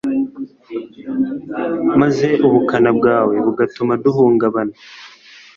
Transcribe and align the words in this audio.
maze 2.01 2.27
ubukana 2.47 2.89
bwawe 2.97 3.35
bugatuma 3.45 3.93
duhungabana 4.03 4.75